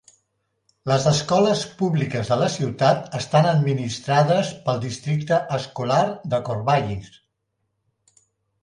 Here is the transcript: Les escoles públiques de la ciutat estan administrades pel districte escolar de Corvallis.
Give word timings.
Les 0.91 1.03
escoles 1.11 1.61
públiques 1.81 2.31
de 2.33 2.37
la 2.43 2.47
ciutat 2.55 3.13
estan 3.19 3.51
administrades 3.51 4.51
pel 4.67 4.83
districte 4.89 5.41
escolar 5.61 6.03
de 6.35 6.43
Corvallis. 6.51 7.15